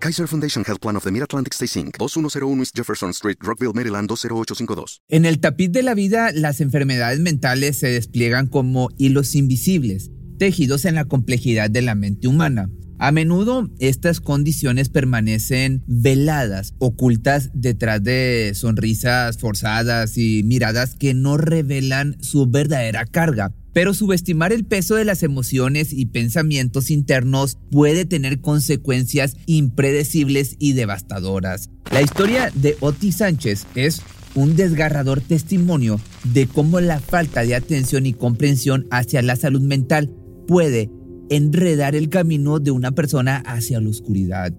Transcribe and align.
Kaiser 0.00 0.28
Foundation 0.28 0.64
Health 0.64 0.80
Plan 0.80 0.96
of 0.96 1.02
the 1.02 1.10
Mid-Atlantic 1.10 1.52
Stay 1.54 1.66
Inc., 1.82 1.98
2101 1.98 2.60
East 2.60 2.76
Jefferson 2.76 3.10
Street, 3.10 3.36
Rockville, 3.40 3.72
Maryland, 3.74 4.08
20852. 4.08 5.02
En 5.08 5.24
el 5.24 5.40
tapiz 5.40 5.72
de 5.72 5.82
la 5.82 5.94
vida, 5.94 6.30
las 6.32 6.60
enfermedades 6.60 7.18
mentales 7.18 7.78
se 7.78 7.88
despliegan 7.88 8.46
como 8.46 8.90
hilos 8.96 9.34
invisibles, 9.34 10.10
tejidos 10.38 10.84
en 10.84 10.94
la 10.94 11.06
complejidad 11.06 11.68
de 11.68 11.82
la 11.82 11.96
mente 11.96 12.28
humana. 12.28 12.70
A 13.00 13.12
menudo 13.12 13.70
estas 13.78 14.20
condiciones 14.20 14.88
permanecen 14.88 15.84
veladas, 15.86 16.74
ocultas 16.78 17.50
detrás 17.54 18.02
de 18.02 18.52
sonrisas 18.54 19.38
forzadas 19.38 20.18
y 20.18 20.42
miradas 20.42 20.96
que 20.96 21.14
no 21.14 21.36
revelan 21.36 22.16
su 22.20 22.48
verdadera 22.48 23.04
carga. 23.04 23.54
Pero 23.78 23.94
subestimar 23.94 24.52
el 24.52 24.64
peso 24.64 24.96
de 24.96 25.04
las 25.04 25.22
emociones 25.22 25.92
y 25.92 26.06
pensamientos 26.06 26.90
internos 26.90 27.58
puede 27.70 28.06
tener 28.06 28.40
consecuencias 28.40 29.36
impredecibles 29.46 30.56
y 30.58 30.72
devastadoras. 30.72 31.70
La 31.92 32.02
historia 32.02 32.50
de 32.56 32.76
Otis 32.80 33.18
Sánchez 33.18 33.68
es 33.76 34.02
un 34.34 34.56
desgarrador 34.56 35.20
testimonio 35.20 36.00
de 36.24 36.48
cómo 36.48 36.80
la 36.80 36.98
falta 36.98 37.42
de 37.42 37.54
atención 37.54 38.04
y 38.06 38.14
comprensión 38.14 38.88
hacia 38.90 39.22
la 39.22 39.36
salud 39.36 39.62
mental 39.62 40.12
puede 40.48 40.90
enredar 41.30 41.94
el 41.94 42.08
camino 42.08 42.58
de 42.58 42.72
una 42.72 42.90
persona 42.90 43.36
hacia 43.46 43.80
la 43.80 43.90
oscuridad. 43.90 44.52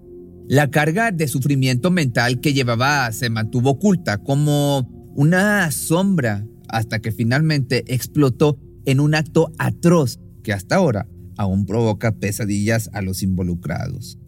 La 0.48 0.70
carga 0.70 1.10
de 1.10 1.28
sufrimiento 1.28 1.90
mental 1.90 2.40
que 2.40 2.54
llevaba 2.54 3.12
se 3.12 3.28
mantuvo 3.28 3.72
oculta 3.72 4.16
como 4.16 5.12
una 5.14 5.70
sombra 5.72 6.46
hasta 6.68 7.00
que 7.00 7.12
finalmente 7.12 7.84
explotó 7.86 8.58
en 8.84 9.00
un 9.00 9.14
acto 9.14 9.52
atroz 9.58 10.18
que 10.42 10.52
hasta 10.52 10.76
ahora 10.76 11.06
aún 11.36 11.66
provoca 11.66 12.12
pesadillas 12.12 12.90
a 12.92 13.02
los 13.02 13.22
involucrados. 13.22 14.18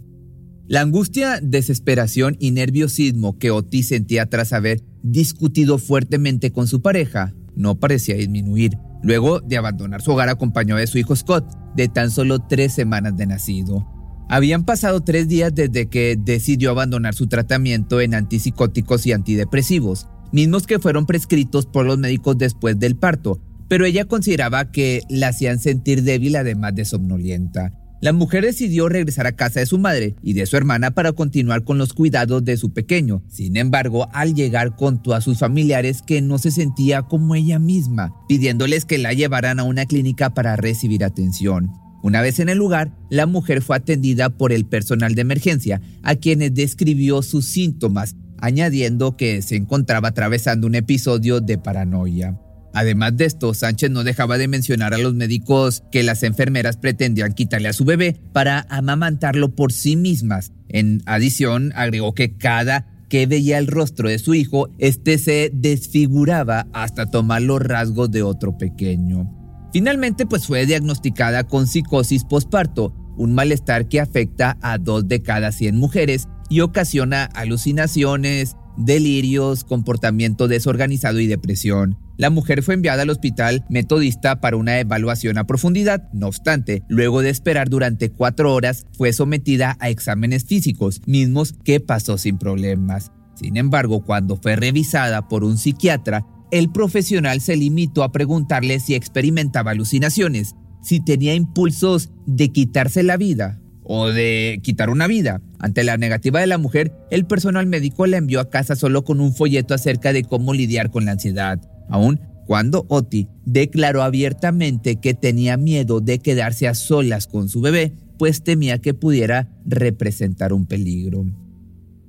La 0.66 0.80
angustia, 0.80 1.40
desesperación 1.42 2.36
y 2.38 2.52
nerviosismo 2.52 3.38
que 3.38 3.50
Otis 3.50 3.88
sentía 3.88 4.26
tras 4.26 4.52
haber 4.52 4.82
discutido 5.02 5.78
fuertemente 5.78 6.52
con 6.52 6.66
su 6.66 6.80
pareja 6.80 7.34
no 7.54 7.78
parecía 7.78 8.16
disminuir 8.16 8.78
luego 9.02 9.40
de 9.40 9.56
abandonar 9.56 10.00
su 10.00 10.12
hogar 10.12 10.28
acompañado 10.28 10.78
de 10.78 10.86
su 10.86 10.98
hijo 10.98 11.16
Scott, 11.16 11.44
de 11.74 11.88
tan 11.88 12.10
solo 12.10 12.38
tres 12.38 12.72
semanas 12.72 13.16
de 13.16 13.26
nacido. 13.26 13.86
Habían 14.28 14.64
pasado 14.64 15.02
tres 15.02 15.28
días 15.28 15.54
desde 15.54 15.86
que 15.86 16.16
decidió 16.18 16.70
abandonar 16.70 17.14
su 17.14 17.26
tratamiento 17.26 18.00
en 18.00 18.14
antipsicóticos 18.14 19.06
y 19.06 19.12
antidepresivos, 19.12 20.08
mismos 20.30 20.66
que 20.66 20.78
fueron 20.78 21.04
prescritos 21.04 21.66
por 21.66 21.84
los 21.84 21.98
médicos 21.98 22.38
después 22.38 22.78
del 22.78 22.96
parto, 22.96 23.40
pero 23.72 23.86
ella 23.86 24.04
consideraba 24.04 24.70
que 24.70 25.00
la 25.08 25.28
hacían 25.28 25.58
sentir 25.58 26.02
débil 26.02 26.36
además 26.36 26.74
de 26.74 26.84
somnolienta. 26.84 27.72
La 28.02 28.12
mujer 28.12 28.44
decidió 28.44 28.86
regresar 28.90 29.26
a 29.26 29.32
casa 29.32 29.60
de 29.60 29.66
su 29.66 29.78
madre 29.78 30.14
y 30.22 30.34
de 30.34 30.44
su 30.44 30.58
hermana 30.58 30.90
para 30.90 31.12
continuar 31.12 31.64
con 31.64 31.78
los 31.78 31.94
cuidados 31.94 32.44
de 32.44 32.58
su 32.58 32.74
pequeño. 32.74 33.22
Sin 33.30 33.56
embargo, 33.56 34.10
al 34.12 34.34
llegar 34.34 34.76
contó 34.76 35.14
a 35.14 35.22
sus 35.22 35.38
familiares 35.38 36.02
que 36.02 36.20
no 36.20 36.36
se 36.36 36.50
sentía 36.50 37.00
como 37.00 37.34
ella 37.34 37.58
misma, 37.58 38.12
pidiéndoles 38.28 38.84
que 38.84 38.98
la 38.98 39.14
llevaran 39.14 39.58
a 39.58 39.64
una 39.64 39.86
clínica 39.86 40.34
para 40.34 40.54
recibir 40.56 41.02
atención. 41.02 41.70
Una 42.02 42.20
vez 42.20 42.40
en 42.40 42.50
el 42.50 42.58
lugar, 42.58 42.92
la 43.08 43.24
mujer 43.24 43.62
fue 43.62 43.76
atendida 43.76 44.28
por 44.28 44.52
el 44.52 44.66
personal 44.66 45.14
de 45.14 45.22
emergencia, 45.22 45.80
a 46.02 46.14
quienes 46.16 46.52
describió 46.52 47.22
sus 47.22 47.46
síntomas, 47.46 48.16
añadiendo 48.36 49.16
que 49.16 49.40
se 49.40 49.56
encontraba 49.56 50.08
atravesando 50.08 50.66
un 50.66 50.74
episodio 50.74 51.40
de 51.40 51.56
paranoia. 51.56 52.38
Además 52.74 53.16
de 53.16 53.26
esto, 53.26 53.54
Sánchez 53.54 53.90
no 53.90 54.04
dejaba 54.04 54.38
de 54.38 54.48
mencionar 54.48 54.94
a 54.94 54.98
los 54.98 55.14
médicos 55.14 55.82
que 55.92 56.02
las 56.02 56.22
enfermeras 56.22 56.76
pretendían 56.76 57.34
quitarle 57.34 57.68
a 57.68 57.72
su 57.72 57.84
bebé 57.84 58.16
para 58.32 58.66
amamantarlo 58.70 59.54
por 59.54 59.72
sí 59.72 59.96
mismas. 59.96 60.52
En 60.68 61.02
adición, 61.06 61.72
agregó 61.74 62.14
que 62.14 62.36
cada 62.36 62.86
que 63.12 63.26
veía 63.26 63.58
el 63.58 63.66
rostro 63.66 64.08
de 64.08 64.18
su 64.18 64.32
hijo, 64.32 64.70
este 64.78 65.18
se 65.18 65.50
desfiguraba 65.52 66.66
hasta 66.72 67.10
tomar 67.10 67.42
los 67.42 67.60
rasgos 67.60 68.10
de 68.10 68.22
otro 68.22 68.56
pequeño. 68.56 69.30
Finalmente, 69.70 70.24
pues 70.24 70.46
fue 70.46 70.64
diagnosticada 70.64 71.44
con 71.44 71.66
psicosis 71.66 72.24
posparto, 72.24 72.94
un 73.18 73.34
malestar 73.34 73.86
que 73.86 74.00
afecta 74.00 74.56
a 74.62 74.78
dos 74.78 75.08
de 75.08 75.20
cada 75.20 75.52
100 75.52 75.76
mujeres 75.76 76.26
y 76.48 76.60
ocasiona 76.60 77.24
alucinaciones, 77.24 78.56
delirios, 78.76 79.64
comportamiento 79.64 80.48
desorganizado 80.48 81.20
y 81.20 81.26
depresión. 81.26 81.98
La 82.16 82.30
mujer 82.30 82.62
fue 82.62 82.74
enviada 82.74 83.02
al 83.02 83.10
hospital 83.10 83.64
metodista 83.68 84.40
para 84.40 84.56
una 84.56 84.78
evaluación 84.78 85.38
a 85.38 85.44
profundidad. 85.44 86.08
No 86.12 86.28
obstante, 86.28 86.82
luego 86.88 87.22
de 87.22 87.30
esperar 87.30 87.68
durante 87.68 88.10
cuatro 88.10 88.54
horas, 88.54 88.86
fue 88.92 89.12
sometida 89.12 89.76
a 89.80 89.88
exámenes 89.88 90.44
físicos, 90.44 91.00
mismos 91.06 91.54
que 91.64 91.80
pasó 91.80 92.18
sin 92.18 92.38
problemas. 92.38 93.10
Sin 93.34 93.56
embargo, 93.56 94.04
cuando 94.04 94.36
fue 94.36 94.56
revisada 94.56 95.28
por 95.28 95.42
un 95.42 95.58
psiquiatra, 95.58 96.26
el 96.50 96.70
profesional 96.70 97.40
se 97.40 97.56
limitó 97.56 98.04
a 98.04 98.12
preguntarle 98.12 98.78
si 98.78 98.94
experimentaba 98.94 99.70
alucinaciones, 99.70 100.54
si 100.82 101.00
tenía 101.00 101.34
impulsos 101.34 102.10
de 102.26 102.50
quitarse 102.52 103.02
la 103.02 103.16
vida 103.16 103.61
o 103.84 104.08
de 104.08 104.60
quitar 104.62 104.90
una 104.90 105.06
vida. 105.06 105.40
Ante 105.58 105.84
la 105.84 105.96
negativa 105.96 106.40
de 106.40 106.46
la 106.46 106.58
mujer, 106.58 106.92
el 107.10 107.26
personal 107.26 107.66
médico 107.66 108.06
la 108.06 108.16
envió 108.16 108.40
a 108.40 108.50
casa 108.50 108.76
solo 108.76 109.04
con 109.04 109.20
un 109.20 109.34
folleto 109.34 109.74
acerca 109.74 110.12
de 110.12 110.24
cómo 110.24 110.54
lidiar 110.54 110.90
con 110.90 111.04
la 111.04 111.12
ansiedad 111.12 111.60
aun 111.92 112.20
cuando 112.46 112.86
Oti 112.88 113.28
declaró 113.44 114.02
abiertamente 114.02 114.96
que 114.96 115.14
tenía 115.14 115.56
miedo 115.56 116.00
de 116.00 116.18
quedarse 116.18 116.66
a 116.66 116.74
solas 116.74 117.28
con 117.28 117.48
su 117.48 117.60
bebé, 117.60 117.92
pues 118.18 118.42
temía 118.42 118.78
que 118.78 118.94
pudiera 118.94 119.48
representar 119.64 120.52
un 120.52 120.66
peligro. 120.66 121.24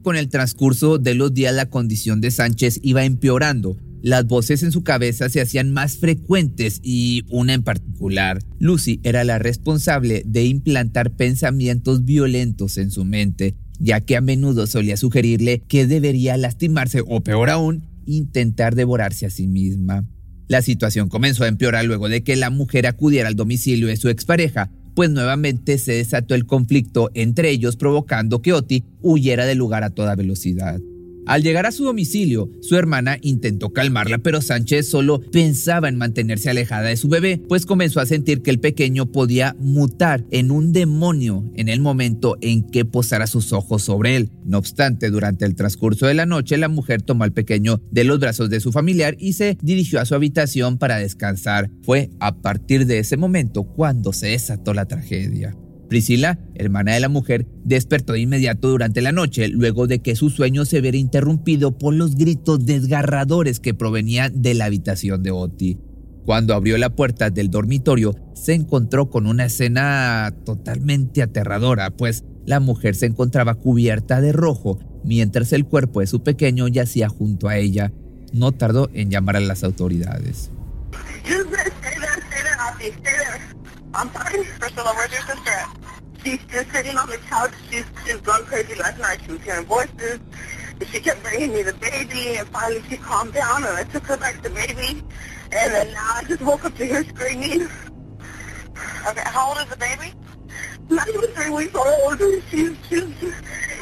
Con 0.02 0.18
el 0.18 0.30
transcurso 0.30 0.98
de 0.98 1.14
los 1.14 1.34
días 1.34 1.54
la 1.54 1.68
condición 1.68 2.20
de 2.20 2.32
Sánchez 2.32 2.80
iba 2.82 3.06
empeorando. 3.06 3.78
Las 4.04 4.28
voces 4.28 4.64
en 4.64 4.74
su 4.74 4.84
cabeza 4.84 5.30
se 5.30 5.40
hacían 5.40 5.72
más 5.72 5.96
frecuentes 5.96 6.82
y 6.84 7.24
una 7.30 7.54
en 7.54 7.64
particular, 7.64 8.40
Lucy 8.60 9.00
era 9.04 9.24
la 9.24 9.40
responsable 9.40 10.24
de 10.26 10.44
implantar 10.44 11.12
pensamientos 11.12 12.04
violentos 12.04 12.78
en 12.78 12.92
su 12.92 13.06
mente, 13.06 13.56
ya 13.80 14.02
que 14.02 14.18
a 14.18 14.22
menudo 14.22 14.68
solía 14.68 14.98
sugerirle 14.98 15.64
que 15.70 15.88
debería 15.88 16.36
lastimarse 16.36 17.02
o 17.08 17.22
peor 17.22 17.50
aún, 17.50 17.88
intentar 18.06 18.76
devorarse 18.76 19.26
a 19.26 19.30
sí 19.30 19.48
misma. 19.48 20.06
La 20.50 20.62
situación 20.62 21.08
comenzó 21.08 21.46
a 21.46 21.48
empeorar 21.48 21.86
luego 21.86 22.10
de 22.10 22.24
que 22.24 22.36
la 22.36 22.50
mujer 22.50 22.88
acudiera 22.88 23.30
al 23.30 23.38
domicilio 23.38 23.88
de 23.88 23.96
su 23.96 24.10
expareja, 24.10 24.70
pues 24.98 25.12
nuevamente 25.12 25.78
se 25.78 25.94
desató 25.94 26.36
el 26.36 26.46
conflicto 26.46 27.10
entre 27.14 27.52
ellos 27.52 27.78
provocando 27.78 28.42
que 28.42 28.52
Oti 28.52 28.84
huyera 29.02 29.46
del 29.46 29.60
lugar 29.60 29.86
a 29.86 29.92
toda 29.92 30.18
velocidad. 30.18 30.82
Al 31.26 31.42
llegar 31.42 31.66
a 31.66 31.72
su 31.72 31.86
domicilio, 31.86 32.50
su 32.62 32.76
hermana 32.76 33.18
intentó 33.22 33.72
calmarla, 33.72 34.18
pero 34.18 34.42
Sánchez 34.42 34.90
solo 34.90 35.22
pensaba 35.32 35.88
en 35.88 35.96
mantenerse 35.96 36.50
alejada 36.50 36.90
de 36.90 36.98
su 36.98 37.08
bebé, 37.08 37.42
pues 37.48 37.66
comenzó 37.66 38.02
a 38.02 38.06
sentir 38.06 38.42
que 38.42 38.52
el 38.52 38.60
pequeño 38.60 39.06
podía 39.06 39.56
mutar 39.60 40.26
en 40.32 40.52
un 40.52 40.74
demonio 40.74 41.50
en 41.56 41.70
el 41.70 41.80
momento 41.80 42.38
en 42.42 42.64
que 42.64 42.84
posara 42.84 43.28
sus 43.28 43.54
ojos 43.54 43.84
sobre 43.84 44.18
él. 44.18 44.32
No 44.46 44.58
obstante, 44.58 45.10
durante 45.10 45.46
el 45.46 45.56
transcurso 45.56 46.08
de 46.08 46.14
la 46.14 46.26
noche, 46.26 46.58
la 46.58 46.68
mujer 46.68 47.02
tomó 47.02 47.24
al 47.24 47.32
pequeño 47.32 47.82
de 47.92 48.04
los 48.04 48.20
brazos 48.20 48.50
de 48.50 48.60
su 48.60 48.72
familiar 48.72 49.16
y 49.18 49.34
se 49.34 49.58
dirigió 49.62 50.02
a 50.02 50.06
su 50.06 50.16
habitación 50.16 50.78
para 50.78 50.98
descansar. 50.98 51.70
Fue 51.84 52.10
a 52.20 52.36
partir 52.36 52.86
de 52.86 53.00
ese 53.00 53.16
momento 53.16 53.64
cuando 53.64 54.12
se 54.12 54.28
desató 54.28 54.74
la 54.74 54.86
tragedia. 54.86 55.56
Priscila, 55.94 56.40
hermana 56.56 56.96
de 56.96 57.02
la 57.02 57.08
mujer, 57.08 57.46
despertó 57.64 58.14
de 58.14 58.22
inmediato 58.22 58.68
durante 58.68 59.04
la 59.04 59.12
noche 59.12 59.48
luego 59.48 59.86
de 59.86 60.00
que 60.00 60.16
su 60.16 60.32
sueño 60.32 60.66
se 60.66 60.82
viera 60.82 60.98
interrumpido 60.98 61.78
por 61.78 61.94
los 61.94 62.16
gritos 62.16 62.66
desgarradores 62.66 63.60
que 63.60 63.76
provenían 63.76 64.42
de 64.42 64.56
la 64.56 64.66
habitación 64.66 65.22
de 65.22 65.30
Oti. 65.30 65.78
Cuando 66.26 66.56
abrió 66.56 66.80
la 66.80 66.96
puerta 66.96 67.30
del 67.30 67.52
dormitorio, 67.52 68.16
se 68.34 68.56
encontró 68.56 69.12
con 69.12 69.28
una 69.28 69.46
escena 69.46 70.34
totalmente 70.44 71.22
aterradora, 71.22 71.92
pues 71.92 72.24
la 72.48 72.60
mujer 72.60 72.96
se 72.96 73.06
encontraba 73.06 73.54
cubierta 73.54 74.20
de 74.20 74.32
rojo, 74.32 74.80
mientras 75.04 75.54
el 75.54 75.66
cuerpo 75.66 76.00
de 76.00 76.08
su 76.08 76.24
pequeño 76.24 76.68
yacía 76.70 77.08
junto 77.08 77.50
a 77.50 77.58
ella. 77.58 77.94
No 78.32 78.52
tardó 78.52 78.90
en 78.96 79.12
llamar 79.12 79.36
a 79.36 79.42
las 79.42 79.64
autoridades. 79.64 80.50
she's 86.24 86.40
just 86.52 86.72
sitting 86.72 86.98
on 86.98 87.08
the 87.08 87.18
couch. 87.30 87.54
She's, 87.70 87.86
she's 88.06 88.22
gone 88.22 88.46
crazy 88.46 88.76
last 88.76 89.00
night. 89.00 89.20
She 89.26 89.32
was 89.32 89.42
hearing 89.42 89.66
voices. 89.66 90.20
she 90.92 91.00
kept 91.00 91.24
bringing 91.24 91.54
me 91.54 91.64
the 91.64 91.74
baby, 91.74 92.38
and 92.38 92.48
finally 92.50 92.82
she 92.90 92.98
calmed 92.98 93.34
down, 93.34 93.64
and 93.64 93.78
I 93.78 93.84
took 93.84 94.04
her 94.04 94.18
back 94.18 94.42
the 94.42 94.50
baby, 94.50 95.02
and 95.52 95.74
then 95.74 95.94
now 95.94 96.10
I 96.16 96.24
just 96.28 96.42
woke 96.42 96.66
up 96.66 96.76
to 96.78 96.88
her 96.88 97.04
screaming. 97.04 97.68
Okay, 99.08 99.22
how 99.26 99.50
old 99.50 99.58
is 99.60 99.70
the 99.70 99.78
baby? 99.78 100.14
Not 100.90 101.08
even 101.10 101.30
three 101.32 101.50
weeks 101.50 101.76
old. 101.76 102.20
She's, 102.50 102.76
she's, 102.90 103.06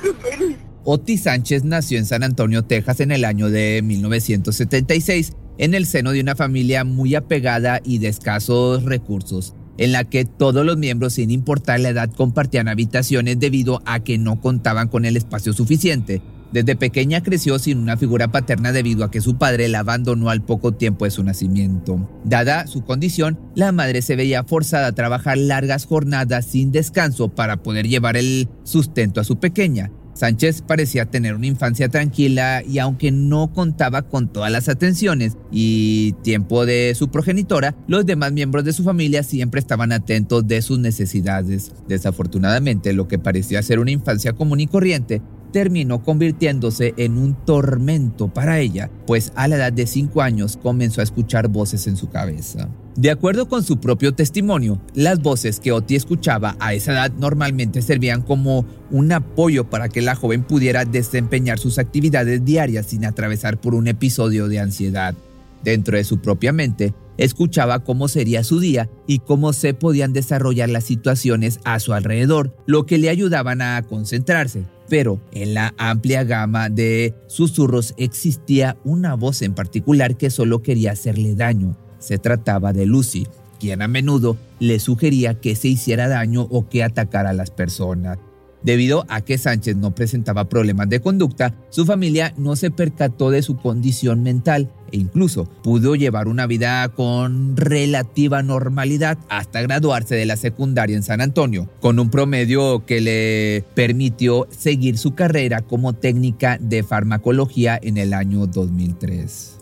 the 0.04 0.14
baby. 0.22 0.58
Otis 0.84 1.24
Sánchez 1.24 1.64
nació 1.64 2.00
en 2.00 2.06
San 2.06 2.24
Antonio, 2.24 2.64
Texas 2.64 3.00
en 3.02 3.12
el 3.12 3.24
año 3.24 3.50
de 3.50 3.82
1976, 3.84 5.34
en 5.60 5.76
el 5.76 5.86
seno 5.86 6.12
de 6.12 6.22
una 6.22 6.36
familia 6.36 6.84
muy 6.84 7.14
apegada 7.14 7.80
y 7.84 8.00
de 8.00 8.08
escasos 8.08 8.84
recursos, 8.84 9.54
en 9.78 9.92
la 9.92 10.04
que 10.04 10.26
todos 10.26 10.66
los 10.66 10.78
miembros, 10.78 11.14
sin 11.14 11.32
importar 11.32 11.80
la 11.80 11.90
edad, 11.90 12.12
compartían 12.12 12.68
habitaciones 12.68 13.40
debido 13.40 13.82
a 13.86 14.02
que 14.02 14.18
no 14.18 14.42
contaban 14.42 14.88
con 14.88 15.06
el 15.06 15.18
espacio 15.18 15.54
suficiente. 15.54 16.22
Desde 16.52 16.76
pequeña 16.76 17.24
creció 17.24 17.60
sin 17.60 17.78
una 17.78 17.96
figura 17.96 18.28
paterna 18.30 18.74
debido 18.74 19.06
a 19.06 19.12
que 19.12 19.22
su 19.22 19.38
padre 19.38 19.70
la 19.70 19.80
abandonó 19.80 20.30
al 20.30 20.42
poco 20.42 20.74
tiempo 20.74 21.06
de 21.06 21.12
su 21.12 21.24
nacimiento. 21.24 22.10
Dada 22.26 22.68
su 22.68 22.84
condición, 22.84 23.40
la 23.56 23.72
madre 23.72 24.02
se 24.02 24.18
veía 24.18 24.44
forzada 24.44 24.88
a 24.88 24.92
trabajar 24.92 25.38
largas 25.38 25.86
jornadas 25.86 26.46
sin 26.46 26.74
descanso 26.74 27.30
para 27.30 27.64
poder 27.64 27.88
llevar 27.88 28.18
el 28.18 28.50
sustento 28.64 29.22
a 29.22 29.24
su 29.24 29.40
pequeña. 29.40 29.92
Sánchez 30.14 30.62
parecía 30.62 31.06
tener 31.06 31.36
una 31.36 31.48
infancia 31.48 31.90
tranquila 31.90 32.64
y 32.68 32.80
aunque 32.80 33.12
no 33.12 33.54
contaba 33.54 34.04
con 34.04 34.28
todas 34.28 34.52
las 34.52 34.70
atenciones 34.70 35.38
y 35.52 36.14
tiempo 36.24 36.66
de 36.66 36.94
su 36.96 37.10
progenitora, 37.10 37.76
los 37.88 38.06
demás 38.06 38.32
miembros 38.32 38.64
de 38.66 38.74
su 38.74 38.84
familia 38.84 39.24
siempre 39.24 39.60
estaban 39.60 39.92
atentos 39.92 40.48
de 40.48 40.62
sus 40.62 40.80
necesidades. 40.80 41.72
Desafortunadamente, 41.88 42.94
lo 42.94 43.08
que 43.08 43.20
parecía 43.20 43.64
ser 43.64 43.80
una 43.80 43.92
infancia 43.92 44.34
común 44.34 44.60
y 44.60 44.68
corriente 44.68 45.22
terminó 45.52 46.04
convirtiéndose 46.04 46.94
en 46.98 47.18
un 47.18 47.36
tormento 47.46 48.28
para 48.28 48.60
ella, 48.60 48.90
pues 49.06 49.32
a 49.36 49.48
la 49.48 49.58
edad 49.58 49.74
de 49.74 49.88
5 49.88 50.22
años 50.22 50.58
comenzó 50.62 51.02
a 51.02 51.04
escuchar 51.04 51.48
voces 51.48 51.88
en 51.88 51.98
su 51.98 52.10
cabeza. 52.10 52.70
De 52.96 53.10
acuerdo 53.10 53.48
con 53.48 53.64
su 53.64 53.80
propio 53.80 54.14
testimonio, 54.14 54.82
las 54.94 55.20
voces 55.20 55.60
que 55.60 55.72
Oti 55.72 55.96
escuchaba 55.96 56.58
a 56.60 56.74
esa 56.74 56.92
edad 56.92 57.12
normalmente 57.18 57.82
servían 57.82 58.22
como 58.22 58.66
un 58.90 59.12
apoyo 59.14 59.70
para 59.70 59.88
que 59.88 60.02
la 60.02 60.16
joven 60.16 60.44
pudiera 60.44 60.84
desempeñar 60.84 61.58
sus 61.58 61.80
actividades 61.80 62.44
diarias 62.44 62.88
sin 62.88 63.06
atravesar 63.06 63.62
por 63.62 63.76
un 63.76 63.88
episodio 63.88 64.50
de 64.50 64.60
ansiedad. 64.60 65.16
Dentro 65.64 65.96
de 65.96 66.04
su 66.04 66.20
propia 66.20 66.52
mente, 66.52 66.94
escuchaba 67.18 67.84
cómo 67.84 68.08
sería 68.08 68.44
su 68.44 68.60
día 68.60 68.90
y 69.08 69.20
cómo 69.20 69.54
se 69.54 69.74
podían 69.74 70.12
desarrollar 70.12 70.70
las 70.70 70.84
situaciones 70.84 71.60
a 71.64 71.80
su 71.80 71.94
alrededor, 71.94 72.56
lo 72.66 72.86
que 72.86 72.98
le 72.98 73.10
ayudaban 73.10 73.62
a 73.62 73.82
concentrarse. 73.84 74.66
Pero 74.92 75.22
en 75.32 75.54
la 75.54 75.74
amplia 75.78 76.26
gama 76.26 76.68
de 76.68 77.16
susurros 77.28 77.94
existía 77.96 78.76
una 78.84 79.16
voz 79.16 79.42
en 79.42 79.54
particular 79.54 80.18
que 80.18 80.30
solo 80.30 80.62
quería 80.62 80.92
hacerle 80.92 81.34
daño. 81.34 81.78
Se 82.00 82.18
trataba 82.18 82.74
de 82.74 82.86
Lucy, 82.86 83.26
quien 83.58 83.82
a 83.82 83.88
menudo 83.88 84.36
le 84.60 84.82
sugería 84.82 85.40
que 85.40 85.56
se 85.56 85.70
hiciera 85.70 86.10
daño 86.10 86.42
o 86.42 86.68
que 86.68 86.84
atacara 86.84 87.30
a 87.30 87.34
las 87.34 87.52
personas. 87.52 88.18
Debido 88.64 89.06
a 89.10 89.22
que 89.22 89.38
Sánchez 89.38 89.76
no 89.76 89.96
presentaba 89.96 90.50
problemas 90.50 90.90
de 90.90 91.00
conducta, 91.00 91.56
su 91.70 91.86
familia 91.86 92.34
no 92.38 92.56
se 92.56 92.72
percató 92.72 93.32
de 93.32 93.42
su 93.42 93.58
condición 93.58 94.22
mental 94.24 94.70
e 94.92 94.98
incluso 94.98 95.46
pudo 95.64 95.96
llevar 95.96 96.28
una 96.28 96.48
vida 96.48 96.88
con 96.90 97.56
relativa 97.58 98.44
normalidad 98.44 99.18
hasta 99.30 99.62
graduarse 99.62 100.16
de 100.16 100.26
la 100.26 100.36
secundaria 100.36 100.96
en 100.96 101.04
San 101.04 101.22
Antonio, 101.22 101.70
con 101.80 101.98
un 102.00 102.10
promedio 102.10 102.86
que 102.86 103.02
le 103.02 103.64
permitió 103.74 104.48
seguir 104.52 104.98
su 104.98 105.16
carrera 105.16 105.62
como 105.62 105.94
técnica 105.94 106.58
de 106.60 106.84
farmacología 106.84 107.80
en 107.82 107.98
el 107.98 108.14
año 108.14 108.48
2003. 108.48 109.61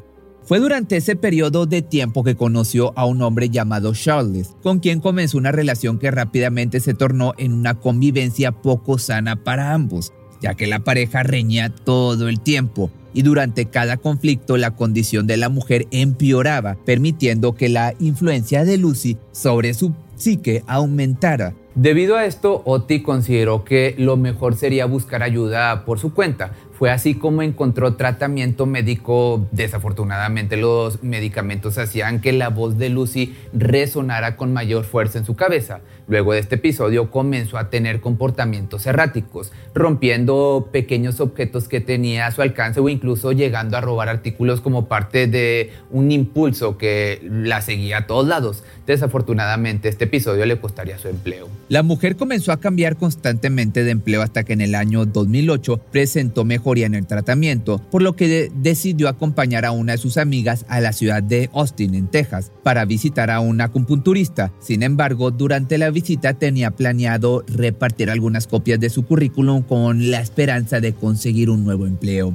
Fue 0.49 0.59
durante 0.59 0.97
ese 0.97 1.15
periodo 1.15 1.67
de 1.67 1.83
tiempo 1.83 2.23
que 2.23 2.33
conoció 2.33 2.91
a 2.95 3.05
un 3.05 3.21
hombre 3.21 3.51
llamado 3.51 3.93
Charles, 3.93 4.55
con 4.63 4.79
quien 4.79 4.99
comenzó 4.99 5.37
una 5.37 5.51
relación 5.51 5.99
que 5.99 6.09
rápidamente 6.09 6.79
se 6.79 6.95
tornó 6.95 7.35
en 7.37 7.53
una 7.53 7.75
convivencia 7.75 8.51
poco 8.51 8.97
sana 8.97 9.35
para 9.35 9.75
ambos, 9.75 10.11
ya 10.41 10.55
que 10.55 10.65
la 10.65 10.79
pareja 10.79 11.21
reñía 11.21 11.69
todo 11.69 12.29
el 12.29 12.39
tiempo 12.39 12.89
y 13.13 13.21
durante 13.21 13.65
cada 13.65 13.97
conflicto 13.97 14.57
la 14.57 14.75
condición 14.75 15.27
de 15.27 15.37
la 15.37 15.49
mujer 15.49 15.85
empeoraba, 15.91 16.77
permitiendo 16.83 17.53
que 17.53 17.69
la 17.69 17.93
influencia 17.99 18.65
de 18.65 18.79
Lucy 18.79 19.17
sobre 19.31 19.75
su 19.75 19.93
psique 20.15 20.63
aumentara. 20.65 21.53
Debido 21.75 22.17
a 22.17 22.25
esto, 22.25 22.63
Oti 22.65 23.03
consideró 23.03 23.63
que 23.63 23.93
lo 23.99 24.17
mejor 24.17 24.55
sería 24.55 24.85
buscar 24.85 25.21
ayuda 25.21 25.85
por 25.85 25.99
su 25.99 26.13
cuenta, 26.13 26.53
fue 26.79 26.91
así 26.91 27.13
como 27.13 27.41
encontró 27.41 27.95
tratamiento 27.95 28.65
médico. 28.65 29.45
Desafortunadamente 29.51 30.55
los 30.55 31.03
medicamentos 31.03 31.77
hacían 31.77 32.21
que 32.21 32.31
la 32.31 32.47
voz 32.47 32.77
de 32.77 32.87
Lucy 32.87 33.35
resonara 33.51 34.37
con 34.37 34.53
mayor 34.53 34.85
fuerza 34.85 35.19
en 35.19 35.25
su 35.25 35.35
cabeza. 35.35 35.81
Luego 36.07 36.31
de 36.31 36.39
este 36.39 36.55
episodio 36.55 37.11
comenzó 37.11 37.57
a 37.57 37.69
tener 37.69 37.99
comportamientos 37.99 38.87
erráticos, 38.87 39.51
rompiendo 39.75 40.69
pequeños 40.71 41.19
objetos 41.19 41.67
que 41.67 41.81
tenía 41.81 42.27
a 42.27 42.31
su 42.31 42.41
alcance 42.41 42.79
o 42.79 42.87
incluso 42.87 43.33
llegando 43.33 43.75
a 43.75 43.81
robar 43.81 44.07
artículos 44.07 44.61
como 44.61 44.87
parte 44.87 45.27
de 45.27 45.73
un 45.91 46.13
impulso 46.13 46.77
que 46.77 47.19
la 47.29 47.61
seguía 47.61 47.97
a 47.97 48.07
todos 48.07 48.25
lados. 48.25 48.63
Desafortunadamente 48.87 49.89
este 49.89 50.05
episodio 50.05 50.45
le 50.45 50.61
costaría 50.61 50.97
su 50.97 51.09
empleo. 51.09 51.49
La 51.67 51.83
mujer 51.83 52.15
comenzó 52.15 52.53
a 52.53 52.59
cambiar 52.61 52.95
constantemente 52.95 53.83
de 53.83 53.91
empleo 53.91 54.21
hasta 54.21 54.43
que 54.45 54.53
en 54.53 54.61
el 54.61 54.75
año 54.75 55.05
2008 55.05 55.77
presentó 55.91 56.45
mejor 56.45 56.68
en 56.77 56.93
el 56.93 57.07
tratamiento, 57.07 57.79
por 57.91 58.01
lo 58.01 58.15
que 58.15 58.51
decidió 58.55 59.09
acompañar 59.09 59.65
a 59.65 59.71
una 59.71 59.93
de 59.93 59.97
sus 59.97 60.17
amigas 60.17 60.65
a 60.69 60.79
la 60.79 60.93
ciudad 60.93 61.23
de 61.23 61.49
Austin, 61.53 61.95
en 61.95 62.07
Texas, 62.07 62.51
para 62.63 62.85
visitar 62.85 63.31
a 63.31 63.39
una 63.39 63.65
acupunturista. 63.65 64.51
Sin 64.59 64.83
embargo, 64.83 65.31
durante 65.31 65.77
la 65.77 65.89
visita 65.89 66.35
tenía 66.35 66.71
planeado 66.71 67.43
repartir 67.47 68.09
algunas 68.09 68.47
copias 68.47 68.79
de 68.79 68.89
su 68.89 69.05
currículum 69.05 69.63
con 69.63 70.11
la 70.11 70.21
esperanza 70.21 70.79
de 70.79 70.93
conseguir 70.93 71.49
un 71.49 71.63
nuevo 71.63 71.87
empleo. 71.87 72.33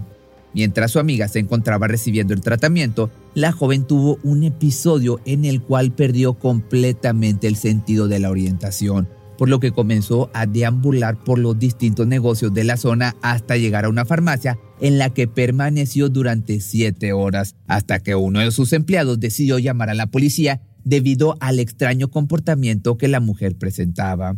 Mientras 0.52 0.92
su 0.92 0.98
amiga 1.00 1.28
se 1.28 1.40
encontraba 1.40 1.88
recibiendo 1.88 2.32
el 2.32 2.40
tratamiento, 2.40 3.10
la 3.34 3.52
joven 3.52 3.84
tuvo 3.84 4.18
un 4.22 4.44
episodio 4.44 5.20
en 5.24 5.44
el 5.44 5.60
cual 5.62 5.92
perdió 5.92 6.34
completamente 6.34 7.48
el 7.48 7.56
sentido 7.56 8.06
de 8.06 8.20
la 8.20 8.30
orientación 8.30 9.08
por 9.36 9.48
lo 9.48 9.60
que 9.60 9.72
comenzó 9.72 10.30
a 10.34 10.46
deambular 10.46 11.22
por 11.22 11.38
los 11.38 11.58
distintos 11.58 12.06
negocios 12.06 12.52
de 12.54 12.64
la 12.64 12.76
zona 12.76 13.16
hasta 13.22 13.56
llegar 13.56 13.84
a 13.84 13.88
una 13.88 14.04
farmacia 14.04 14.58
en 14.80 14.98
la 14.98 15.10
que 15.10 15.28
permaneció 15.28 16.08
durante 16.08 16.60
siete 16.60 17.12
horas, 17.12 17.56
hasta 17.66 18.00
que 18.00 18.14
uno 18.14 18.40
de 18.40 18.50
sus 18.50 18.72
empleados 18.72 19.20
decidió 19.20 19.58
llamar 19.58 19.90
a 19.90 19.94
la 19.94 20.06
policía 20.06 20.60
debido 20.84 21.36
al 21.40 21.58
extraño 21.58 22.10
comportamiento 22.10 22.96
que 22.96 23.08
la 23.08 23.20
mujer 23.20 23.56
presentaba. 23.56 24.36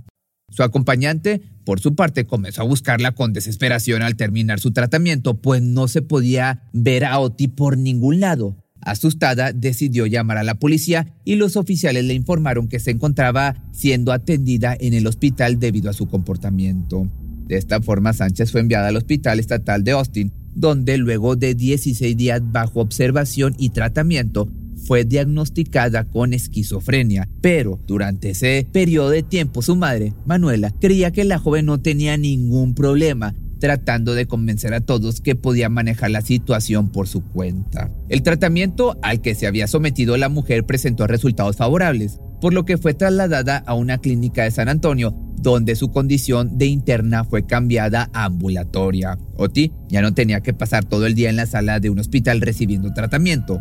Su 0.48 0.62
acompañante, 0.62 1.42
por 1.64 1.80
su 1.80 1.96
parte, 1.96 2.24
comenzó 2.24 2.62
a 2.62 2.66
buscarla 2.66 3.12
con 3.12 3.32
desesperación 3.32 4.02
al 4.02 4.16
terminar 4.16 4.60
su 4.60 4.70
tratamiento, 4.72 5.34
pues 5.34 5.60
no 5.60 5.88
se 5.88 6.02
podía 6.02 6.62
ver 6.72 7.04
a 7.04 7.18
Oti 7.18 7.48
por 7.48 7.76
ningún 7.76 8.20
lado. 8.20 8.56
Asustada, 8.86 9.52
decidió 9.52 10.06
llamar 10.06 10.38
a 10.38 10.44
la 10.44 10.54
policía 10.54 11.12
y 11.24 11.34
los 11.34 11.56
oficiales 11.56 12.04
le 12.04 12.14
informaron 12.14 12.68
que 12.68 12.78
se 12.78 12.92
encontraba 12.92 13.56
siendo 13.72 14.12
atendida 14.12 14.76
en 14.78 14.94
el 14.94 15.08
hospital 15.08 15.58
debido 15.58 15.90
a 15.90 15.92
su 15.92 16.06
comportamiento. 16.06 17.10
De 17.48 17.56
esta 17.56 17.80
forma, 17.82 18.12
Sánchez 18.12 18.52
fue 18.52 18.60
enviada 18.60 18.86
al 18.86 18.96
Hospital 18.96 19.40
Estatal 19.40 19.82
de 19.82 19.90
Austin, 19.90 20.32
donde 20.54 20.98
luego 20.98 21.34
de 21.34 21.56
16 21.56 22.16
días 22.16 22.40
bajo 22.44 22.80
observación 22.80 23.56
y 23.58 23.70
tratamiento, 23.70 24.48
fue 24.76 25.04
diagnosticada 25.04 26.04
con 26.04 26.32
esquizofrenia, 26.32 27.28
pero 27.40 27.80
durante 27.88 28.30
ese 28.30 28.68
periodo 28.70 29.10
de 29.10 29.24
tiempo 29.24 29.62
su 29.62 29.74
madre, 29.74 30.12
Manuela, 30.26 30.72
creía 30.80 31.10
que 31.10 31.24
la 31.24 31.38
joven 31.40 31.66
no 31.66 31.80
tenía 31.80 32.16
ningún 32.16 32.74
problema 32.74 33.34
tratando 33.58 34.14
de 34.14 34.26
convencer 34.26 34.74
a 34.74 34.80
todos 34.80 35.20
que 35.20 35.34
podía 35.34 35.68
manejar 35.68 36.10
la 36.10 36.20
situación 36.20 36.90
por 36.90 37.08
su 37.08 37.22
cuenta. 37.22 37.90
El 38.08 38.22
tratamiento 38.22 38.98
al 39.02 39.20
que 39.20 39.34
se 39.34 39.46
había 39.46 39.66
sometido 39.66 40.16
la 40.16 40.28
mujer 40.28 40.64
presentó 40.64 41.06
resultados 41.06 41.56
favorables, 41.56 42.20
por 42.40 42.52
lo 42.52 42.64
que 42.64 42.78
fue 42.78 42.94
trasladada 42.94 43.58
a 43.66 43.74
una 43.74 43.98
clínica 43.98 44.44
de 44.44 44.50
San 44.50 44.68
Antonio, 44.68 45.14
donde 45.38 45.76
su 45.76 45.90
condición 45.90 46.58
de 46.58 46.66
interna 46.66 47.24
fue 47.24 47.46
cambiada 47.46 48.10
a 48.12 48.24
ambulatoria. 48.24 49.18
Oti 49.36 49.72
ya 49.88 50.02
no 50.02 50.12
tenía 50.12 50.40
que 50.40 50.54
pasar 50.54 50.84
todo 50.84 51.06
el 51.06 51.14
día 51.14 51.30
en 51.30 51.36
la 51.36 51.46
sala 51.46 51.80
de 51.80 51.90
un 51.90 51.98
hospital 51.98 52.40
recibiendo 52.40 52.92
tratamiento. 52.92 53.60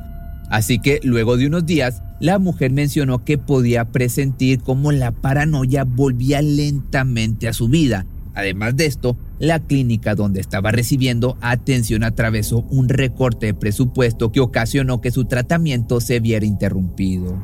Así 0.50 0.80
que 0.80 1.00
luego 1.04 1.38
de 1.38 1.48
unos 1.48 1.66
días, 1.66 2.02
la 2.20 2.40
mujer 2.40 2.72
mencionó 2.72 3.24
que 3.24 3.38
podía 3.38 3.92
presentir 3.92 4.62
cómo 4.62 4.92
la 4.92 5.12
paranoia 5.12 5.84
volvía 5.84 6.42
lentamente 6.42 7.48
a 7.48 7.54
su 7.54 7.68
vida. 7.68 8.06
Además 8.36 8.76
de 8.76 8.86
esto, 8.86 9.18
la 9.40 9.60
clínica 9.60 10.16
donde 10.16 10.40
estaba 10.40 10.72
recibiendo 10.72 11.38
atención 11.42 12.04
atravesó 12.04 12.66
un 12.70 12.90
recorte 12.90 13.48
de 13.48 13.54
presupuesto 13.54 14.32
que 14.32 14.40
ocasionó 14.40 15.02
que 15.02 15.12
su 15.12 15.26
tratamiento 15.26 16.00
se 16.02 16.20
viera 16.20 16.46
interrumpido. 16.46 17.38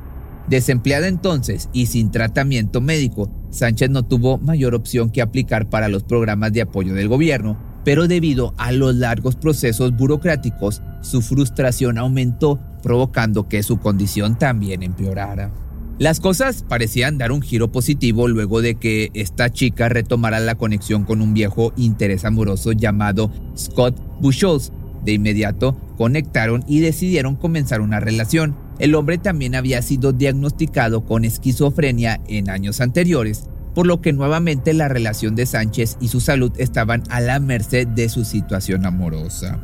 Desempleada 0.48 1.08
entonces 1.08 1.70
y 1.74 1.86
sin 1.86 2.12
tratamiento 2.12 2.82
médico, 2.82 3.32
Sánchez 3.52 3.90
no 3.90 4.04
tuvo 4.04 4.38
mayor 4.38 4.76
opción 4.76 5.10
que 5.10 5.22
aplicar 5.22 5.70
para 5.70 5.90
los 5.90 6.04
programas 6.04 6.54
de 6.54 6.62
apoyo 6.62 6.94
del 6.94 7.08
gobierno, 7.08 7.58
pero 7.84 8.08
debido 8.08 8.54
a 8.58 8.72
los 8.72 8.96
largos 8.96 9.36
procesos 9.36 9.96
burocráticos, 9.96 10.82
su 11.02 11.22
frustración 11.22 11.98
aumentó, 11.98 12.60
provocando 12.82 13.48
que 13.48 13.64
su 13.64 13.78
condición 13.78 14.38
también 14.38 14.84
empeorara. 14.84 15.52
Las 16.02 16.20
cosas 16.20 16.66
parecían 16.68 17.20
dar 17.20 17.32
un 17.32 17.44
giro 17.44 17.72
positivo 17.72 18.28
luego 18.28 18.64
de 18.64 18.74
que 18.74 19.12
esta 19.14 19.52
chica 19.52 19.88
retomara 19.88 20.40
la 20.40 20.56
conexión 20.56 21.04
con 21.04 21.22
un 21.22 21.36
viejo 21.36 21.74
interés 21.78 22.26
amoroso 22.26 22.72
llamado 22.72 23.32
Scott 23.56 24.02
Buchholz. 24.20 24.72
De 25.06 25.12
inmediato 25.12 25.80
conectaron 25.98 26.64
y 26.68 26.80
decidieron 26.80 27.36
comenzar 27.36 27.82
una 27.82 28.00
relación. 28.00 28.58
El 28.80 28.96
hombre 28.96 29.20
también 29.20 29.54
había 29.54 29.84
sido 29.84 30.12
diagnosticado 30.12 31.06
con 31.06 31.24
esquizofrenia 31.24 32.20
en 32.28 32.50
años 32.50 32.82
anteriores, 32.82 33.48
por 33.76 33.86
lo 33.86 34.02
que 34.02 34.12
nuevamente 34.12 34.74
la 34.74 34.88
relación 34.88 35.36
de 35.36 35.46
Sánchez 35.46 35.98
y 36.02 36.08
su 36.08 36.20
salud 36.20 36.52
estaban 36.58 37.04
a 37.12 37.22
la 37.22 37.40
merced 37.40 37.88
de 37.88 38.10
su 38.10 38.26
situación 38.26 38.88
amorosa. 38.88 39.60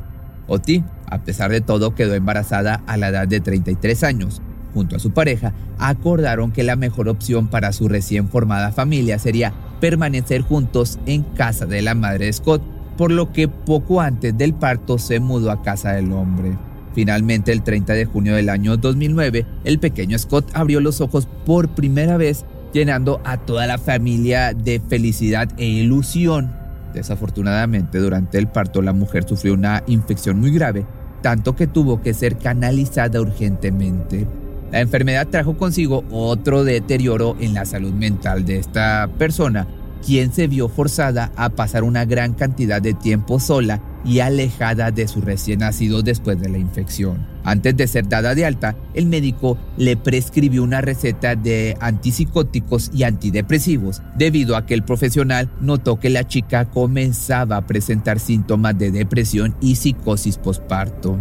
Oti, 0.46 0.84
a 1.10 1.24
pesar 1.24 1.50
de 1.50 1.62
todo, 1.62 1.96
quedó 1.96 2.14
embarazada 2.14 2.84
a 2.86 2.96
la 2.96 3.08
edad 3.08 3.28
de 3.28 3.40
33 3.40 4.04
años. 4.04 4.44
Junto 4.74 4.96
a 4.96 5.00
su 5.00 5.12
pareja, 5.12 5.54
acordaron 5.78 6.52
que 6.52 6.64
la 6.64 6.76
mejor 6.76 7.10
opción 7.10 7.48
para 7.48 7.74
su 7.74 7.88
recién 7.88 8.28
formada 8.28 8.72
familia 8.72 9.20
sería 9.20 9.54
permanecer 9.80 10.42
juntos 10.42 11.00
en 11.06 11.24
casa 11.24 11.66
de 11.66 11.82
la 11.82 11.96
madre 11.96 12.26
de 12.26 12.34
Scott, 12.34 12.62
por 12.98 13.12
lo 13.12 13.32
que 13.32 13.48
poco 13.48 14.02
antes 14.02 14.38
del 14.38 14.54
parto 14.54 14.98
se 14.98 15.20
mudó 15.20 15.52
a 15.52 15.62
casa 15.62 15.94
del 15.94 16.12
hombre. 16.12 16.58
Finalmente, 16.94 17.52
el 17.52 17.62
30 17.62 17.94
de 17.94 18.06
junio 18.06 18.36
del 18.36 18.50
año 18.50 18.76
2009, 18.76 19.46
el 19.66 19.78
pequeño 19.80 20.18
Scott 20.18 20.50
abrió 20.56 20.80
los 20.80 21.00
ojos 21.00 21.28
por 21.46 21.70
primera 21.70 22.18
vez, 22.18 22.44
llenando 22.74 23.22
a 23.24 23.38
toda 23.38 23.68
la 23.68 23.78
familia 23.78 24.54
de 24.54 24.80
felicidad 24.80 25.48
e 25.58 25.66
ilusión. 25.66 26.56
Desafortunadamente, 26.96 28.00
durante 28.00 28.40
el 28.40 28.48
parto, 28.48 28.82
la 28.82 28.94
mujer 28.94 29.26
sufrió 29.28 29.54
una 29.54 29.84
infección 29.86 30.40
muy 30.40 30.52
grave, 30.52 30.88
tanto 31.22 31.56
que 31.56 31.68
tuvo 31.68 32.02
que 32.02 32.16
ser 32.16 32.38
canalizada 32.38 33.22
urgentemente. 33.22 34.26
La 34.72 34.82
enfermedad 34.82 35.28
trajo 35.28 35.58
consigo 35.58 36.04
otro 36.12 36.64
deterioro 36.66 37.38
en 37.40 37.54
la 37.54 37.66
salud 37.66 37.94
mental 37.94 38.46
de 38.46 38.58
esta 38.58 39.10
persona, 39.18 39.66
quien 40.06 40.34
se 40.34 40.48
vio 40.48 40.68
forzada 40.68 41.32
a 41.38 41.50
pasar 41.50 41.84
una 41.84 42.04
gran 42.04 42.34
cantidad 42.34 42.82
de 42.82 42.94
tiempo 42.94 43.40
sola 43.40 43.82
y 44.04 44.20
alejada 44.20 44.92
de 44.92 45.08
su 45.08 45.22
recién 45.22 45.60
nacido 45.60 46.02
después 46.02 46.40
de 46.40 46.50
la 46.50 46.58
infección. 46.58 47.26
Antes 47.44 47.78
de 47.78 47.88
ser 47.88 48.10
dada 48.10 48.36
de 48.36 48.46
alta, 48.46 48.76
el 48.94 49.06
médico 49.06 49.58
le 49.78 49.96
prescribió 49.96 50.64
una 50.64 50.82
receta 50.82 51.36
de 51.36 51.78
antipsicóticos 51.80 52.92
y 52.94 53.04
antidepresivos, 53.04 54.02
debido 54.18 54.58
a 54.58 54.66
que 54.66 54.74
el 54.74 54.84
profesional 54.84 55.50
notó 55.62 55.98
que 55.98 56.10
la 56.10 56.28
chica 56.28 56.66
comenzaba 56.66 57.58
a 57.58 57.66
presentar 57.66 58.20
síntomas 58.20 58.78
de 58.78 58.92
depresión 58.92 59.56
y 59.62 59.76
psicosis 59.76 60.38
posparto. 60.38 61.18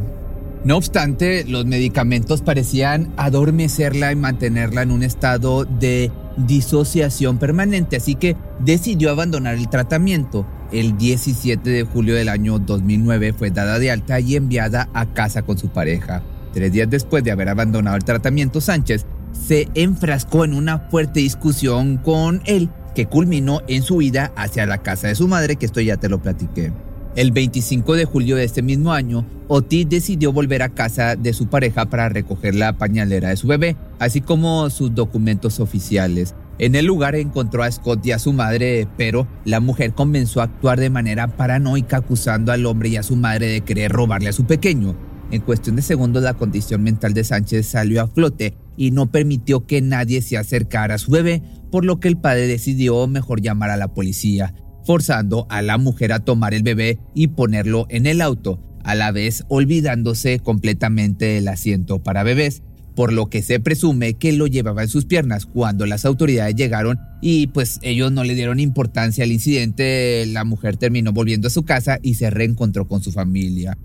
No 0.67 0.77
obstante, 0.77 1.45
los 1.45 1.65
medicamentos 1.65 2.43
parecían 2.43 3.13
adormecerla 3.17 4.11
y 4.11 4.17
mantenerla 4.17 4.83
en 4.83 4.91
un 4.91 5.05
estado 5.05 5.65
de 5.65 6.11
disociación 6.37 7.39
permanente, 7.39 7.95
así 7.95 8.17
que 8.17 8.37
decidió 8.59 9.13
abandonar 9.13 9.55
el 9.55 9.69
tratamiento. 9.69 10.45
El 10.73 10.99
17 10.99 11.71
de 11.71 11.85
julio 11.85 12.17
del 12.17 12.29
año 12.29 12.59
2009 12.59 13.33
fue 13.33 13.53
dada 13.53 13.79
de 13.79 13.93
alta 13.93 14.19
y 14.19 14.35
enviada 14.35 14.89
a 14.93 15.07
casa 15.15 15.43
con 15.43 15.57
su 15.57 15.69
pareja. 15.69 16.25
Tres 16.53 16.73
días 16.73 16.91
después 16.91 17.23
de 17.23 17.31
haber 17.31 17.49
abandonado 17.49 17.97
el 17.97 18.05
tratamiento, 18.05 18.61
Sánchez 18.61 19.07
se 19.47 19.69
enfrascó 19.75 20.45
en 20.45 20.53
una 20.53 20.81
fuerte 20.91 21.21
discusión 21.21 21.99
con 21.99 22.43
él 22.45 22.71
que 22.93 23.07
culminó 23.07 23.63
en 23.69 23.85
su 23.85 24.03
ida 24.03 24.33
hacia 24.35 24.67
la 24.67 24.79
casa 24.79 25.07
de 25.07 25.15
su 25.15 25.29
madre, 25.29 25.55
que 25.55 25.67
esto 25.67 25.81
ya 25.81 25.97
te 25.97 26.09
lo 26.09 26.21
platiqué. 26.21 26.73
El 27.17 27.33
25 27.33 27.95
de 27.95 28.05
julio 28.05 28.37
de 28.37 28.45
este 28.45 28.61
mismo 28.61 28.93
año, 28.93 29.27
Otis 29.49 29.89
decidió 29.89 30.35
volver 30.35 30.63
a 30.63 30.69
casa 30.69 31.17
de 31.17 31.33
su 31.33 31.47
pareja 31.47 31.87
para 31.87 32.11
recoger 32.11 32.55
la 32.55 32.77
pañalera 32.77 33.31
de 33.31 33.39
su 33.39 33.47
bebé, 33.47 33.75
así 33.99 34.21
como 34.21 34.69
sus 34.69 34.95
documentos 34.95 35.59
oficiales. 35.59 36.35
En 36.59 36.75
el 36.75 36.85
lugar 36.85 37.15
encontró 37.15 37.63
a 37.63 37.73
Scott 37.73 38.05
y 38.05 38.13
a 38.13 38.19
su 38.19 38.35
madre, 38.35 38.87
pero 38.99 39.27
la 39.47 39.61
mujer 39.61 39.95
comenzó 39.95 40.43
a 40.43 40.45
actuar 40.45 40.79
de 40.79 40.91
manera 40.91 41.27
paranoica 41.39 41.97
acusando 41.97 42.53
al 42.53 42.67
hombre 42.67 42.91
y 42.91 42.97
a 42.99 43.03
su 43.03 43.17
madre 43.17 43.47
de 43.47 43.63
querer 43.63 43.93
robarle 43.93 44.29
a 44.29 44.35
su 44.35 44.45
pequeño. 44.45 44.95
En 45.31 45.41
cuestión 45.41 45.77
de 45.77 45.83
segundos 45.83 46.23
la 46.23 46.35
condición 46.35 46.83
mental 46.83 47.15
de 47.15 47.25
Sánchez 47.25 47.67
salió 47.67 48.03
a 48.03 48.09
flote 48.09 48.59
y 48.77 48.91
no 48.91 49.11
permitió 49.11 49.65
que 49.65 49.81
nadie 49.81 50.21
se 50.21 50.37
acercara 50.37 50.97
a 50.97 50.99
su 50.99 51.13
bebé, 51.13 51.43
por 51.73 51.87
lo 51.87 51.99
que 51.99 52.09
el 52.09 52.19
padre 52.19 52.47
decidió 52.47 53.07
mejor 53.07 53.41
llamar 53.41 53.71
a 53.71 53.79
la 53.79 53.89
policía 53.89 54.53
forzando 54.87 55.47
a 55.51 55.61
la 55.61 55.77
mujer 55.77 56.13
a 56.13 56.21
tomar 56.21 56.55
el 56.55 56.63
bebé 56.63 56.99
y 57.15 57.29
ponerlo 57.29 57.87
en 57.91 58.07
el 58.07 58.23
auto, 58.23 58.63
a 58.85 58.95
la 58.95 59.11
vez 59.11 59.45
olvidándose 59.49 60.39
completamente 60.39 61.27
del 61.27 61.49
asiento 61.49 62.03
para 62.03 62.23
bebés, 62.23 62.63
por 62.95 63.13
lo 63.13 63.29
que 63.29 63.43
se 63.43 63.61
presume 63.61 64.15
que 64.15 64.33
lo 64.33 64.47
llevaba 64.47 64.83
en 64.83 64.89
sus 64.89 65.05
piernas. 65.05 65.45
Cuando 65.45 65.85
las 65.87 66.05
autoridades 66.05 66.55
llegaron 66.55 66.99
y 67.21 67.49
pues 67.49 67.79
ellos 67.83 68.13
no 68.13 68.25
le 68.25 68.35
dieron 68.35 68.61
importancia 68.61 69.25
al 69.25 69.33
incidente, 69.33 70.25
la 70.27 70.45
mujer 70.45 70.77
terminó 70.77 71.13
volviendo 71.13 71.49
a 71.49 71.51
su 71.51 71.65
casa 71.65 71.99
y 72.01 72.15
se 72.15 72.31
reencontró 72.31 72.87
con 72.87 73.03
su 73.03 73.13
familia. 73.13 73.77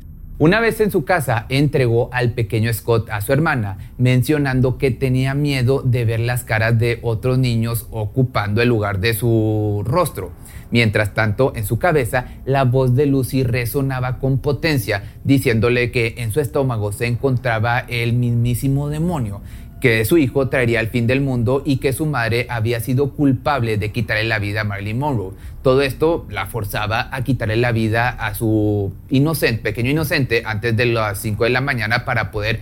Una 0.41 0.59
vez 0.59 0.81
en 0.81 0.89
su 0.89 1.05
casa, 1.05 1.45
entregó 1.49 2.09
al 2.11 2.31
pequeño 2.31 2.73
Scott 2.73 3.11
a 3.11 3.21
su 3.21 3.31
hermana, 3.31 3.77
mencionando 3.99 4.79
que 4.79 4.89
tenía 4.89 5.35
miedo 5.35 5.83
de 5.83 6.03
ver 6.03 6.19
las 6.19 6.43
caras 6.43 6.79
de 6.79 6.97
otros 7.03 7.37
niños 7.37 7.85
ocupando 7.91 8.59
el 8.63 8.69
lugar 8.69 8.99
de 9.01 9.13
su 9.13 9.83
rostro. 9.85 10.31
Mientras 10.71 11.13
tanto, 11.13 11.53
en 11.55 11.63
su 11.63 11.77
cabeza, 11.77 12.25
la 12.43 12.63
voz 12.63 12.95
de 12.95 13.05
Lucy 13.05 13.43
resonaba 13.43 14.17
con 14.17 14.39
potencia, 14.39 15.03
diciéndole 15.23 15.91
que 15.91 16.15
en 16.17 16.31
su 16.31 16.39
estómago 16.39 16.91
se 16.91 17.05
encontraba 17.05 17.77
el 17.77 18.13
mismísimo 18.13 18.89
demonio, 18.89 19.41
que 19.81 20.05
su 20.05 20.17
hijo 20.17 20.47
traería 20.47 20.79
el 20.79 20.87
fin 20.87 21.07
del 21.07 21.19
mundo 21.19 21.63
y 21.65 21.77
que 21.77 21.91
su 21.91 22.05
madre 22.05 22.45
había 22.49 22.79
sido 22.79 23.13
culpable 23.13 23.77
de 23.77 23.91
quitarle 23.91 24.23
la 24.23 24.39
vida 24.39 24.61
a 24.61 24.63
Marilyn 24.63 24.99
Monroe. 24.99 25.33
Todo 25.63 25.81
esto 25.81 26.27
la 26.29 26.45
forzaba 26.45 27.09
a 27.11 27.23
quitarle 27.23 27.57
la 27.57 27.71
vida 27.71 28.09
a 28.09 28.33
su 28.35 28.93
inocente, 29.09 29.61
pequeño 29.61 29.89
inocente 29.89 30.43
antes 30.45 30.77
de 30.77 30.85
las 30.85 31.19
5 31.19 31.43
de 31.43 31.49
la 31.49 31.61
mañana 31.61 32.05
para 32.05 32.31
poder 32.31 32.59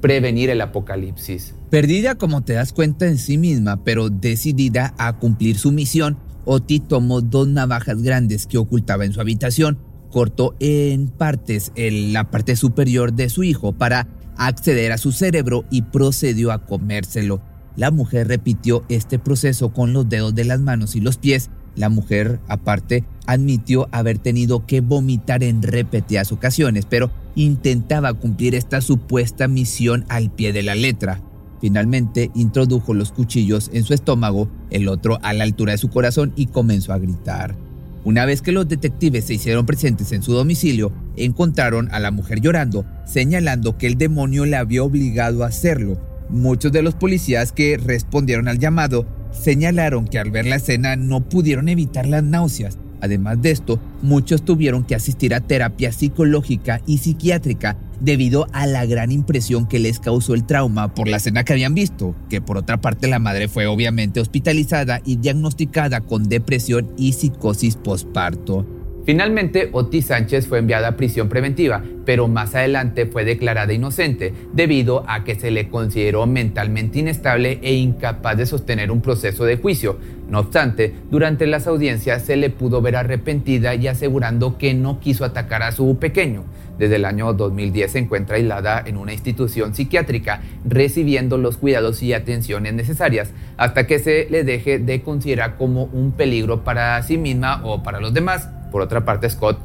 prevenir 0.00 0.50
el 0.50 0.60
apocalipsis. 0.62 1.54
Perdida 1.70 2.16
como 2.16 2.42
te 2.42 2.54
das 2.54 2.72
cuenta 2.72 3.06
en 3.06 3.18
sí 3.18 3.38
misma, 3.38 3.84
pero 3.84 4.08
decidida 4.08 4.94
a 4.98 5.18
cumplir 5.18 5.58
su 5.58 5.70
misión, 5.72 6.18
Oti 6.44 6.80
tomó 6.80 7.20
dos 7.20 7.46
navajas 7.46 8.02
grandes 8.02 8.46
que 8.46 8.58
ocultaba 8.58 9.04
en 9.04 9.12
su 9.12 9.20
habitación, 9.20 9.78
cortó 10.10 10.56
en 10.58 11.08
partes 11.08 11.70
la 11.76 12.30
parte 12.30 12.56
superior 12.56 13.12
de 13.12 13.28
su 13.28 13.44
hijo 13.44 13.72
para 13.72 14.08
acceder 14.36 14.92
a 14.92 14.98
su 14.98 15.12
cerebro 15.12 15.64
y 15.70 15.82
procedió 15.82 16.52
a 16.52 16.64
comérselo. 16.64 17.40
La 17.76 17.90
mujer 17.90 18.28
repitió 18.28 18.84
este 18.88 19.18
proceso 19.18 19.72
con 19.72 19.92
los 19.92 20.08
dedos 20.08 20.34
de 20.34 20.44
las 20.44 20.60
manos 20.60 20.94
y 20.94 21.00
los 21.00 21.16
pies. 21.16 21.50
La 21.74 21.88
mujer, 21.88 22.40
aparte, 22.48 23.04
admitió 23.26 23.88
haber 23.92 24.18
tenido 24.18 24.66
que 24.66 24.80
vomitar 24.80 25.42
en 25.42 25.62
repetidas 25.62 26.32
ocasiones, 26.32 26.86
pero 26.86 27.10
intentaba 27.34 28.12
cumplir 28.12 28.54
esta 28.54 28.80
supuesta 28.80 29.48
misión 29.48 30.04
al 30.08 30.30
pie 30.30 30.52
de 30.52 30.62
la 30.62 30.74
letra. 30.74 31.22
Finalmente 31.60 32.30
introdujo 32.34 32.92
los 32.92 33.12
cuchillos 33.12 33.70
en 33.72 33.84
su 33.84 33.94
estómago, 33.94 34.50
el 34.70 34.88
otro 34.88 35.18
a 35.22 35.32
la 35.32 35.44
altura 35.44 35.72
de 35.72 35.78
su 35.78 35.88
corazón 35.88 36.32
y 36.36 36.46
comenzó 36.46 36.92
a 36.92 36.98
gritar. 36.98 37.56
Una 38.04 38.24
vez 38.24 38.42
que 38.42 38.50
los 38.50 38.68
detectives 38.68 39.26
se 39.26 39.34
hicieron 39.34 39.64
presentes 39.64 40.10
en 40.10 40.22
su 40.22 40.32
domicilio, 40.32 40.92
encontraron 41.16 41.88
a 41.92 42.00
la 42.00 42.10
mujer 42.10 42.40
llorando, 42.40 42.84
señalando 43.04 43.78
que 43.78 43.86
el 43.86 43.96
demonio 43.96 44.44
le 44.44 44.56
había 44.56 44.82
obligado 44.82 45.44
a 45.44 45.48
hacerlo. 45.48 46.00
Muchos 46.28 46.72
de 46.72 46.82
los 46.82 46.94
policías 46.94 47.52
que 47.52 47.76
respondieron 47.76 48.48
al 48.48 48.58
llamado 48.58 49.06
señalaron 49.30 50.06
que 50.06 50.18
al 50.18 50.32
ver 50.32 50.46
la 50.46 50.56
escena 50.56 50.96
no 50.96 51.28
pudieron 51.28 51.68
evitar 51.68 52.06
las 52.06 52.24
náuseas. 52.24 52.76
Además 53.02 53.42
de 53.42 53.50
esto, 53.50 53.80
muchos 54.00 54.42
tuvieron 54.42 54.84
que 54.84 54.94
asistir 54.94 55.34
a 55.34 55.40
terapia 55.40 55.90
psicológica 55.90 56.80
y 56.86 56.98
psiquiátrica 56.98 57.76
debido 58.00 58.46
a 58.52 58.66
la 58.66 58.86
gran 58.86 59.10
impresión 59.10 59.66
que 59.66 59.80
les 59.80 59.98
causó 59.98 60.34
el 60.34 60.44
trauma 60.44 60.94
por 60.94 61.08
la 61.08 61.16
escena 61.16 61.42
que 61.42 61.52
habían 61.52 61.74
visto, 61.74 62.14
que 62.30 62.40
por 62.40 62.56
otra 62.56 62.80
parte 62.80 63.08
la 63.08 63.18
madre 63.18 63.48
fue 63.48 63.66
obviamente 63.66 64.20
hospitalizada 64.20 65.02
y 65.04 65.16
diagnosticada 65.16 66.00
con 66.00 66.28
depresión 66.28 66.92
y 66.96 67.12
psicosis 67.12 67.74
postparto. 67.74 68.64
Finalmente, 69.04 69.68
Otis 69.72 70.06
Sánchez 70.06 70.46
fue 70.46 70.60
enviada 70.60 70.88
a 70.88 70.96
prisión 70.96 71.28
preventiva, 71.28 71.82
pero 72.04 72.28
más 72.28 72.54
adelante 72.54 73.06
fue 73.06 73.24
declarada 73.24 73.72
inocente 73.72 74.32
debido 74.52 75.04
a 75.08 75.24
que 75.24 75.34
se 75.34 75.50
le 75.50 75.68
consideró 75.68 76.26
mentalmente 76.26 77.00
inestable 77.00 77.58
e 77.62 77.74
incapaz 77.74 78.36
de 78.36 78.46
sostener 78.46 78.92
un 78.92 79.00
proceso 79.00 79.44
de 79.44 79.56
juicio. 79.56 79.98
No 80.32 80.38
obstante, 80.38 80.94
durante 81.10 81.46
las 81.46 81.66
audiencias 81.66 82.22
se 82.22 82.36
le 82.36 82.48
pudo 82.48 82.80
ver 82.80 82.96
arrepentida 82.96 83.74
y 83.74 83.86
asegurando 83.86 84.56
que 84.56 84.72
no 84.72 84.98
quiso 84.98 85.26
atacar 85.26 85.62
a 85.62 85.72
su 85.72 85.98
pequeño. 85.98 86.44
Desde 86.78 86.96
el 86.96 87.04
año 87.04 87.34
2010 87.34 87.92
se 87.92 87.98
encuentra 87.98 88.36
aislada 88.36 88.82
en 88.86 88.96
una 88.96 89.12
institución 89.12 89.74
psiquiátrica, 89.74 90.40
recibiendo 90.64 91.36
los 91.36 91.58
cuidados 91.58 92.02
y 92.02 92.14
atenciones 92.14 92.72
necesarias 92.72 93.30
hasta 93.58 93.86
que 93.86 93.98
se 93.98 94.26
le 94.30 94.42
deje 94.42 94.78
de 94.78 95.02
considerar 95.02 95.58
como 95.58 95.84
un 95.92 96.12
peligro 96.12 96.64
para 96.64 97.02
sí 97.02 97.18
misma 97.18 97.60
o 97.66 97.82
para 97.82 98.00
los 98.00 98.14
demás. 98.14 98.48
Por 98.70 98.80
otra 98.80 99.04
parte, 99.04 99.28
Scott 99.28 99.58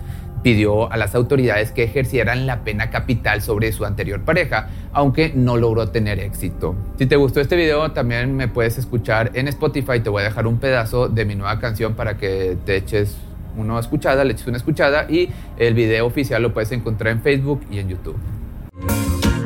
pidió 0.43 0.91
a 0.91 0.97
las 0.97 1.15
autoridades 1.15 1.71
que 1.71 1.83
ejercieran 1.83 2.45
la 2.45 2.63
pena 2.63 2.89
capital 2.89 3.41
sobre 3.41 3.71
su 3.71 3.85
anterior 3.85 4.21
pareja, 4.21 4.69
aunque 4.93 5.31
no 5.35 5.57
logró 5.57 5.89
tener 5.89 6.19
éxito. 6.19 6.75
Si 6.97 7.05
te 7.05 7.15
gustó 7.15 7.41
este 7.41 7.55
video, 7.55 7.91
también 7.91 8.35
me 8.35 8.47
puedes 8.47 8.77
escuchar 8.77 9.31
en 9.33 9.47
Spotify. 9.47 9.99
Te 9.99 10.09
voy 10.09 10.21
a 10.21 10.25
dejar 10.25 10.47
un 10.47 10.57
pedazo 10.59 11.09
de 11.09 11.25
mi 11.25 11.35
nueva 11.35 11.59
canción 11.59 11.95
para 11.95 12.17
que 12.17 12.57
te 12.65 12.77
eches 12.77 13.17
una 13.55 13.79
escuchada, 13.79 14.23
le 14.23 14.33
eches 14.33 14.47
una 14.47 14.57
escuchada 14.57 15.07
y 15.09 15.29
el 15.57 15.73
video 15.73 16.05
oficial 16.05 16.41
lo 16.41 16.53
puedes 16.53 16.71
encontrar 16.71 17.11
en 17.13 17.21
Facebook 17.21 17.61
y 17.71 17.79
en 17.79 17.89
YouTube. 17.89 18.17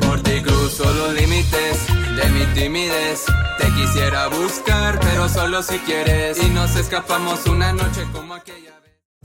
Por 0.00 0.20
ti 0.22 0.40
cruzo 0.42 0.84
los 0.84 1.14
límites 1.14 1.86
de 2.16 2.28
mi 2.30 2.44
timidez. 2.54 3.24
Te 3.58 3.66
quisiera 3.68 4.28
buscar, 4.28 5.00
pero 5.00 5.28
solo 5.28 5.62
si 5.62 5.78
quieres. 5.78 6.42
Y 6.42 6.50
nos 6.50 6.76
escapamos 6.76 7.46
una 7.46 7.72
noche 7.72 8.02
como 8.12 8.34
aquella. 8.34 8.81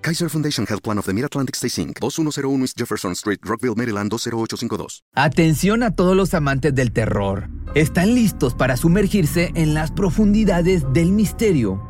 Kaiser 0.00 0.28
Foundation 0.28 0.66
Health 0.66 0.82
Plan 0.82 0.98
of 0.98 1.06
the 1.06 1.12
Mid-Atlantic 1.12 1.56
Stay 1.56 1.68
Inc., 1.82 2.00
2101 2.00 2.62
East 2.62 2.78
Jefferson 2.78 3.12
Street, 3.12 3.40
Rockville, 3.42 3.74
Maryland 3.74 4.10
20852. 4.10 5.02
Atención 5.14 5.82
a 5.82 5.94
todos 5.94 6.16
los 6.16 6.34
amantes 6.34 6.74
del 6.74 6.92
terror. 6.92 7.48
¿Están 7.74 8.14
listos 8.14 8.54
para 8.54 8.76
sumergirse 8.76 9.52
en 9.54 9.74
las 9.74 9.90
profundidades 9.90 10.84
del 10.92 11.12
misterio? 11.12 11.89